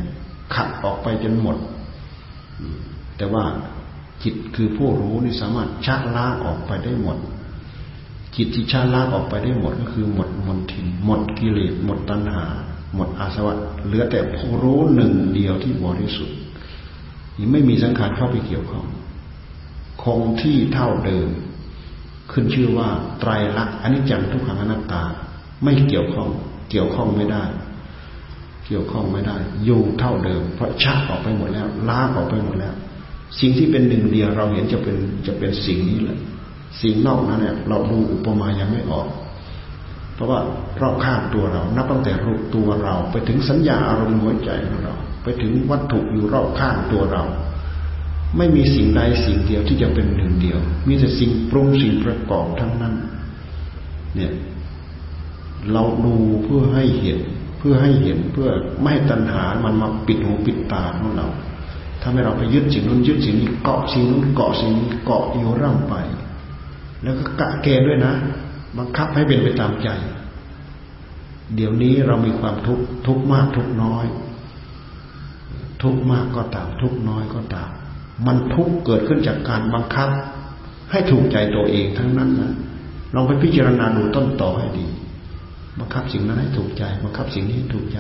[0.55, 1.57] ขัดออกไปจนหมด
[3.17, 3.43] แต่ว่า
[4.23, 7.17] จิตคือผู้รู้นี่สามารถชักล้างออกไปได้หมด
[8.35, 12.45] จิตที่ชักล้างออกไปได้หมดก็คือหมดมนทินหมดกิเลสหมดตัณหา
[12.95, 13.53] หมดอาสวะ
[13.85, 16.37] เหลือแต่ผู้รู้หนึ่งเดียวที่บริสุทธิ์
[17.51, 18.85] ไม่มีสังขารเข้าไปเกี่ยวข้อง
[20.03, 21.29] คงที่เท่าเดิม
[22.31, 22.89] ขึ้นชื่อว่า
[23.19, 25.03] ไตรลักษณ์อนิจจังทุกขังอนัตตา
[25.63, 26.29] ไม่เกี่ยวข้อง
[26.71, 27.43] เกี่ยวข้องไม่ได้
[28.67, 32.73] เกี่ยวข้องไม่ได้ อยู่เท่าเดิม เพราะชักออกไปหมดแล้วล้าออกไปหมดแล้ว
[33.39, 36.19] สิ่งที่เป็นหนึ่งเดียวเราเห็นจะเป็นจะเป็นสิ่งนี้แหละ
[36.81, 39.07] สิ่งนอกนั้นเนี่ยเราดูอุปมายังไม่ออก
[40.15, 40.39] เพราะว่า
[40.81, 47.23] รอบข้างตัวเรา นับตั้งแต่รูปตัวเรา ไปถึงสัญญาอารมณ์หัวใจของเรา ไปถึงวัตถุอยู่รอบข้างตัวเรา
[48.37, 52.95] ไม่มีสิ่งใดสิ่งเดียวที่จะเป็นหนึ่งเดียว มีแต่สิ่งปรุงสิ่งประกอบทั้งนั้น
[54.15, 54.33] เนี่ย
[55.71, 57.19] เราดูเพื่อให้เห็น
[57.57, 58.49] เพื่อให้เห็นเพื่อ
[58.81, 61.27] ไม่ให้ตัณหามันมาปิดหูปิดตาของเรา
[62.01, 65.95] ถ้าให้เราไปยึดสิ่งนู้นยึดสิ่งนี้เกาะสิ่งนู้นเกาะสิ่งนี้เกาะอยู่ร่างไป
[67.03, 68.13] แล้วก็กะเกณฑ์ด้วยนะ
[68.77, 69.89] บังคับให้เป็นไปตามใจ
[71.55, 74.05] เดี๋ยวนี้เรามีความทุกข์ทุกมากทุกน้อย
[75.81, 77.71] ทุกมากก็ตามทุกน้อยก็ตาม
[78.27, 80.09] มันทุกเกิดขึ้นจากการบังคับ
[80.91, 82.53] ให้ถูกใจตัวเองทั้งนั้นนะ
[83.15, 84.87] ลองไปพิจารณาดูต้นต่อให้ดี
[85.79, 87.99] บังคับสิ่งนั้นให้ถูกใจ บังคับสิ่งนี้ให้ถูกใจ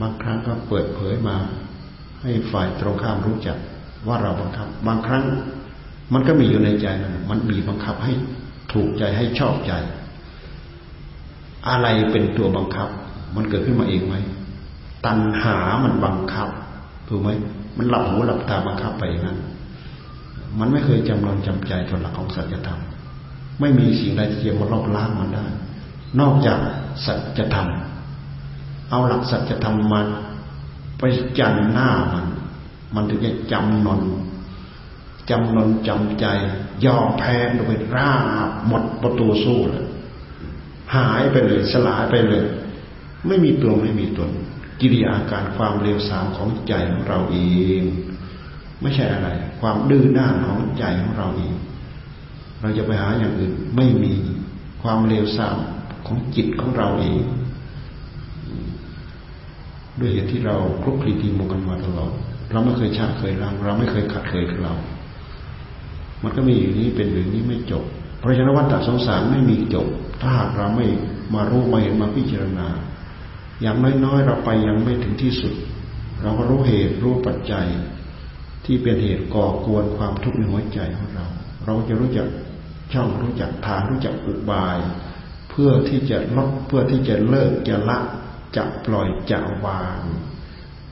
[0.00, 1.36] บางครั้งก็เปิดเผยมา
[2.22, 3.58] ให้ฝ่ายตรงข้ามรู้จัก
[4.06, 5.24] ว่าเราบังคับ บางครั้ง
[6.12, 8.12] มันก็มีอยู่ในใจนะมันมีบังคับให้
[8.72, 9.72] ถูกใจให้ชอบใจ
[11.68, 12.88] อะไรเป็นตัวบังคับ
[13.36, 14.14] มันเกิดขึ้นมาเองไหม
[15.06, 16.48] ตัณหามันบังคับ
[17.08, 17.30] ถูกไหม
[17.76, 19.38] มันหลับหูหลับตาบังคับไปอย่างนั้น
[20.58, 22.80] มันไม่เคยจำนนจำใจต่อหลักของสัจธรรม
[23.60, 25.46] ไม่มีสิ่งใดที่จะมาลบล้างมันได้
[26.20, 26.58] นอกจาก
[27.06, 27.68] สัจธรรม
[28.90, 30.00] เอาหลักสัจธรรมมา
[30.98, 31.02] ไป
[31.38, 32.26] จันหน้ามัน
[32.94, 34.00] มันถึงจะจำนน
[35.30, 36.26] จำนนจำใจ
[36.84, 38.14] ยอมแพ้โดยรา
[38.46, 39.86] บหมดประตูสู้เลย
[40.94, 42.44] หายไปเลย สลายไปเลย
[43.26, 44.30] ไม่มีตัวไม่มีตน
[44.80, 47.38] กิริยาการความเร็วสามของใจของเราเอ
[47.80, 47.82] ง
[48.82, 49.28] ไม่ใช่อะไร
[49.60, 51.54] ความดื้อด้านของใจของเราเอง
[52.60, 54.12] เราจะไปหาอย่างอื่นไม่มี
[54.82, 55.58] ความเร็วสาม
[56.06, 57.20] ของจิตของเราเอง
[60.00, 62.12] ด้วยเหตุที่เราคลุกคลีตีโมกันมาตลอด
[62.50, 64.74] เราไม่เคยชาเคยรังเราไม่เคยขัดเคยเรา
[66.22, 67.84] มันก็มีอย่างนี้เป็นอย่างนี้ไม่จบ
[68.20, 69.86] เพราะฉะนั้นวัฏสงสารไม่มีจบ
[70.20, 70.86] ถ้าหากเราไม่
[71.34, 72.66] มารู้มาเห็นมาพิจารณา
[73.62, 75.54] อย่างน้อยๆ เราไปยังไม่ถึงที่สุด
[76.22, 77.66] เราก็รู้เหตุรู้ปัจจัย
[78.64, 81.26] ที่เป็นเหตุก่อกวนความทุกข์ในหัวใจของเรา
[81.66, 82.26] เราจะรู้จัก
[82.92, 84.78] ช่องรู้จักทางรู้จักอุบาย
[85.50, 87.98] เพื่อที่จะลดเพื่อที่จะเลิกจะละ
[88.56, 90.00] จะปล่อยจะวาง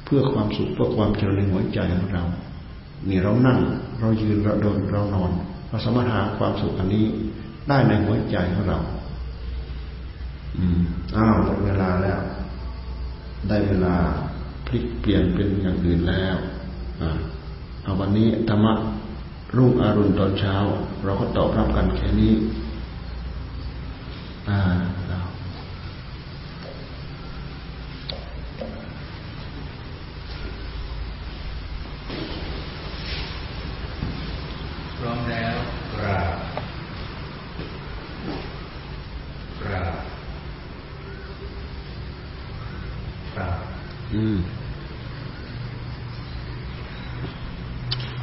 [0.05, 2.25] เพื่อความสุขเพื่อความเจริญในหัวใจของเรา
[3.09, 3.59] นี่เรานั่ง
[4.01, 5.31] เรายืนเราเดินเรานอน
[5.69, 7.05] เราสามารถหาความสุขอันนี้
[7.69, 8.79] ได้ในหัวใจของเรา
[10.59, 10.83] อืม
[11.17, 12.21] อ้าวหมดเวลาแล้ว
[13.49, 13.97] ได้เวลา
[14.67, 16.37] พลิกเปลี่ยนเป็นอย่างอื่นแล้ว
[17.83, 18.75] เอาวันนี้ธรรมะ
[19.57, 20.57] รุ่งอรุณตอนเช้า
[21.05, 22.33] เราก็ตอบรับกันแค่นี้
[24.49, 24.59] อ่า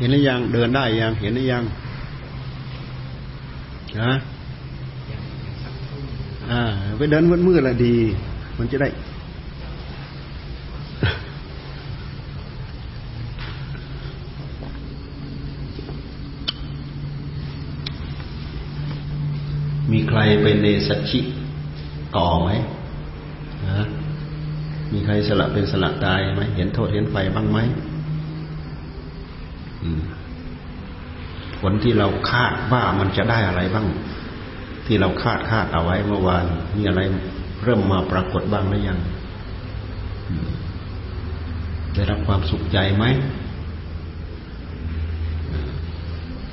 [0.02, 1.64] เห็นหรือยัง เดินได้ยัง เห็นหรือยัง
[4.02, 4.14] ฮะ
[6.52, 6.62] อ่า
[6.98, 7.96] ไปเดินมืดๆละดี
[8.58, 8.90] มันจะได้
[19.92, 21.20] มีใครไปในสัจฉิ
[22.16, 22.50] ต่อไหม
[23.70, 23.84] ฮะ
[24.92, 27.60] มีใครสละเป็นสละตายไหม เห็นโทษเห็นไฟบ้างไหม
[31.60, 33.88] ผลที่เราคาดว่ามันจะได้อะไรบ้าง
[34.86, 37.02] ที่เราคาดคาดเอาไว้เมื่อวานมีอะไร
[37.64, 39.00] เริ่มมาปรากฏบ้างหรือยัง
[41.94, 43.06] ได้รับความสุขใจไหม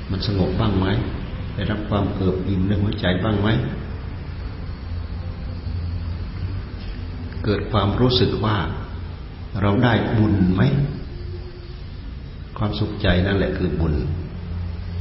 [0.09, 0.87] มันสงบบ้างไหม
[1.55, 3.49] ได้รับความเอิบอิ่มในหัวใจบ้างไหม
[7.45, 8.57] เกิดความรู้สึกว่า
[9.61, 10.63] เราได้บุญไหม
[12.59, 13.93] ความสุขใจนั่นแหละคือบุญ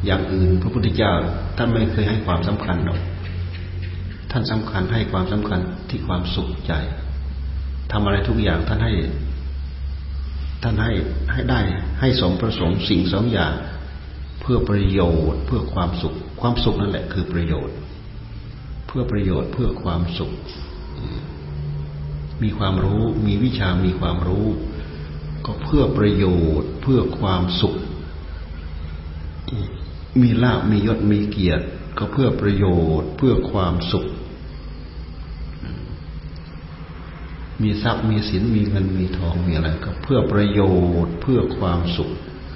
[0.06, 1.12] อย่างอื่นพระพุทธเจ้า
[1.56, 3.00] ท่านไม่เคยให้ความสำคัญหรอก
[4.30, 6.72] ท่านสำคัญให้ความสำคัญที่ความสุขใจ
[7.92, 8.92] ทำอะไรทุกอย่างท่านให้
[10.62, 10.92] ท่านให้
[11.32, 11.60] ให้ได้
[12.00, 13.54] ให้สมประสงค์สิ่งสองอย่าง
[14.40, 15.00] เพื่อประโย
[15.32, 17.76] ชน์เพื่อความสุข ความสุขนั่นแหละคือประโยชน์
[18.86, 20.32] เพื่อประโยชน์เพื่อความสุข
[22.42, 24.46] มีความรู้มีวิชามีความรู้
[25.50, 26.24] ก็เพื่อประโย
[26.60, 27.74] ชน์เพื่อความสุข
[30.20, 31.64] มีลาบมียศมีเกียรติ
[31.98, 32.64] ก็เพื่อประโย
[33.00, 34.04] ชน์เพื่อความสุข
[37.62, 40.60] มีทรัพย์มีสินมีเงินมีทองมีอะไรก็เพื่อประโย
[41.04, 42.10] ชน์เพื่อความสุข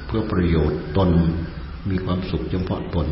[0.07, 1.11] เพื่อประโยชน์ตน
[1.91, 3.07] มีความสุขเฉพาะตน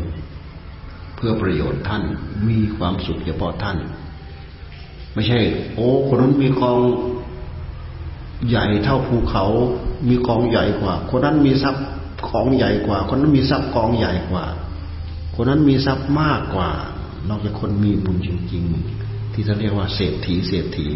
[1.15, 2.03] เพื่อประโยชน์ท่าน
[2.49, 3.77] มีความสุขเฉพาะท่าน
[5.13, 5.39] ไม่ใช่
[5.73, 6.77] โอ้คนนั้นมีกอง
[8.49, 9.45] ใหญ่เท่าภูเขา
[10.07, 11.83] มีกองใหญ่กว่า คนนั้นมีทรัพย์
[12.29, 14.45] ของใหญ่กว่า คนนั้นมีทรัพย์กองใหญ่กว่า
[15.35, 16.69] คนนั้นมีทรัพย์มากกว่า
[17.29, 18.63] นอกจากคนมีบุญจริง
[18.99, 20.87] ๆ ที่จะเรียกว่าเศรษฐีเศรษฐี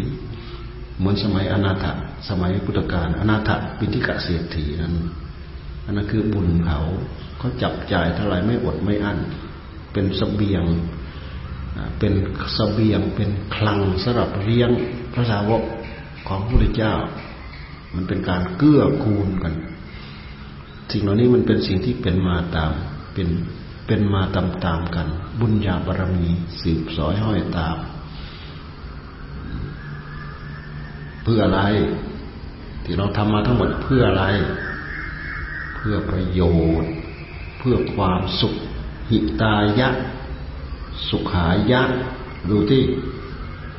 [0.98, 1.86] เหมือนสมัยอนาถ
[2.28, 4.94] สมัยพุทธกาลอนาถปิฎกเศรษฐีนั้น
[5.84, 6.80] อันนั้นคือบุญเขา
[7.38, 9.18] เขาจับจ่ายเท่าไรไม่อดไม่อั้น
[9.92, 10.64] เป็นสเสบียง
[11.98, 12.12] เป็น
[12.56, 14.70] สเสบียงเป็นคลังสำหรับเลี้ยง
[15.12, 15.62] พระสาวก
[16.28, 16.92] ของพระพุทธเจ้า
[17.94, 19.54] มันเป็นการเกื้อกูลกัน
[20.90, 22.72] สิ่งเหล่านี้มันเป็นสิ่งที่เป็นมาตาม
[23.14, 23.28] เป็น
[23.86, 25.06] เป็นมาตามตามกัน
[25.40, 26.26] บุญญาบารมี
[26.60, 27.76] สืบสอยห้อยตาม
[31.22, 31.62] เพื่ออะไร
[32.84, 34.24] ที่เราทำมาทั้งหมดเพื่ออะไร
[35.76, 36.40] เพื่อประโย
[36.82, 36.92] ชน์
[37.58, 38.54] เพื่อความสุข
[39.10, 39.88] หิตายะ
[41.08, 41.82] สุขายะ
[42.50, 42.82] ดูที่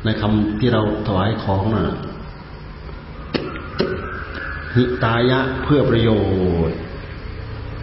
[0.03, 1.95] ในคำที่เราถวายของนะ่ะ
[4.77, 6.09] หิตายะเพื่อประโย
[6.69, 6.77] ชน์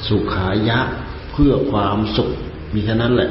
[0.08, 0.80] สุขายะ
[1.32, 2.30] เพื่อความสุข
[2.74, 3.30] มีแค่นั้นแหละ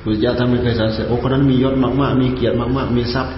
[0.00, 3.34] พุทธเจ้าท่านไม่เคยสรรเสริญโอ้คนนั้นมียศมากๆ มีเกียรติมากๆ มีทรัพย์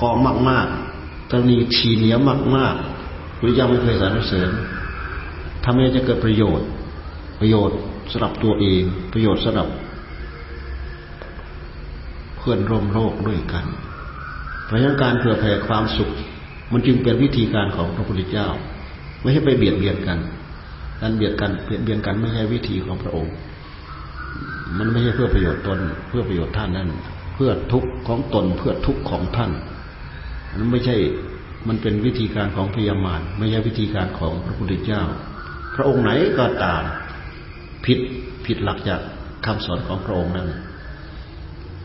[0.00, 0.16] กอง
[0.48, 2.18] มากๆตอนนี้ทีเหนียว
[2.56, 4.50] มากๆพุทธเจ้าไม่เคยสรรเสริญ
[5.64, 6.66] ทำให้จะเกิดประโยชน์
[7.40, 7.78] ประโยชน์
[8.12, 9.68] สำหรับตัวเอง ประโยชน์สำหรับ
[12.36, 13.64] เพื่อนร่วมโลกด้วยกัน
[14.64, 16.10] เพราะฉะนั้นการเผื่อแผ่ความสุข
[16.72, 18.48] มันจึงเป็นวิธีการของพระพุทธเจ้า
[19.20, 20.18] ไม่ใช่ไปเบียดเบียนกัน
[21.00, 23.32] การเบียดกันเบียดเบียนกันไม่ใช่วิธีของพระองค์
[24.78, 26.88] มันไม่ใช่เพื่อประโยชน์ตน เพื่อประโยชน์ท่านนั่น
[27.34, 29.50] เพื่อทุกข์ของตนเพื่อทุกข์ของท่าน
[30.58, 30.96] มันไม่ใช่
[31.68, 35.02] มันเป็นวิธีการของพยามารไม่ใช่วิธีการของพระพุทธเจ้า
[35.74, 36.82] พระองค์ไหนก็ตาม
[37.84, 37.98] ผิด
[38.46, 39.00] ผิดหลักจาก
[39.46, 40.48] คำสอนของพระองค์นั้น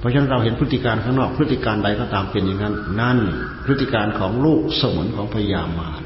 [0.06, 3.20] ราะฉะนั้นเราเห็นพฤติการข้างนอก พฤติการใดก็ตามเป็นอย่างนั้น นั่น
[3.66, 6.02] พฤติการของลูกสมุนของพยามาร